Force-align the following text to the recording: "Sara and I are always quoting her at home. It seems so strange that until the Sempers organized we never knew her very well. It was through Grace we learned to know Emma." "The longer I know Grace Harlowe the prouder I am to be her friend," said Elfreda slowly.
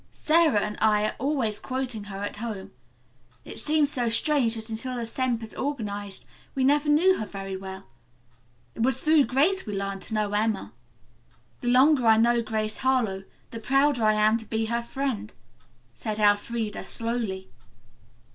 "Sara 0.09 0.57
and 0.61 0.79
I 0.81 1.05
are 1.05 1.15
always 1.19 1.59
quoting 1.59 2.05
her 2.05 2.23
at 2.23 2.37
home. 2.37 2.71
It 3.45 3.59
seems 3.59 3.91
so 3.91 4.09
strange 4.09 4.55
that 4.55 4.67
until 4.67 4.95
the 4.97 5.05
Sempers 5.05 5.53
organized 5.53 6.27
we 6.55 6.63
never 6.63 6.89
knew 6.89 7.19
her 7.19 7.25
very 7.27 7.55
well. 7.55 7.85
It 8.73 8.81
was 8.81 8.99
through 8.99 9.25
Grace 9.25 9.67
we 9.67 9.77
learned 9.77 10.01
to 10.01 10.15
know 10.15 10.31
Emma." 10.33 10.73
"The 11.59 11.67
longer 11.67 12.07
I 12.07 12.17
know 12.17 12.41
Grace 12.41 12.77
Harlowe 12.77 13.25
the 13.51 13.59
prouder 13.59 14.03
I 14.03 14.13
am 14.15 14.39
to 14.39 14.45
be 14.45 14.65
her 14.65 14.81
friend," 14.81 15.31
said 15.93 16.17
Elfreda 16.17 16.83
slowly. 16.83 17.51